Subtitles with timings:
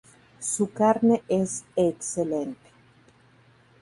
[0.39, 2.71] Su carne es excelente.